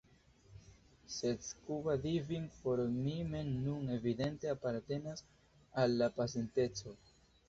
Sed 1.15 1.41
scuba 1.47 1.95
diving 2.05 2.47
por 2.61 2.81
mi 2.93 3.17
mem 3.33 3.51
nun 3.65 3.91
evidente 3.97 4.49
apartenas 4.55 5.21
al 5.83 5.95
la 6.01 6.09
pasinteco. 6.17 6.95